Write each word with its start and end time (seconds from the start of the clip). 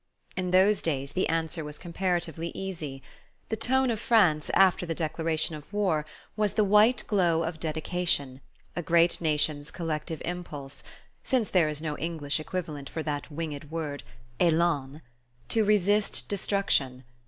In 0.35 0.49
those 0.49 0.81
days 0.81 1.11
the 1.11 1.29
answer 1.29 1.63
was 1.63 1.77
comparatively 1.77 2.51
easy. 2.55 3.03
The 3.49 3.55
tone 3.55 3.91
of 3.91 3.99
France 3.99 4.49
after 4.55 4.83
the 4.83 4.95
declaration 4.95 5.53
of 5.53 5.71
war 5.71 6.07
was 6.35 6.53
the 6.53 6.63
white 6.63 7.03
glow 7.05 7.43
of 7.43 7.59
dedication: 7.59 8.41
a 8.75 8.81
great 8.81 9.21
nation's 9.21 9.69
collective 9.69 10.19
impulse 10.25 10.81
(since 11.23 11.51
there 11.51 11.69
is 11.69 11.83
no 11.83 11.99
English 11.99 12.39
equivalent 12.39 12.89
for 12.89 13.03
that 13.03 13.31
winged 13.31 13.65
word, 13.65 14.01
elan) 14.39 15.03
to 15.49 15.63
resist 15.63 16.27
destruction. 16.27 17.03